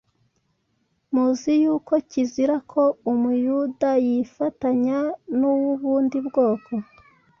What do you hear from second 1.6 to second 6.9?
yuko kizira ko Umuyuda yifatanya n’uw’ubundi bwoko,